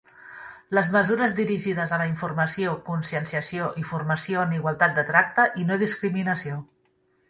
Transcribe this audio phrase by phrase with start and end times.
[0.77, 6.63] Les mesures dirigides a la informació, conscienciació i formació en igualtat de tracte i no-discriminació.